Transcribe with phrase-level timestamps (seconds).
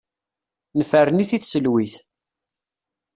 [0.77, 1.93] Nefren-it i tselwit.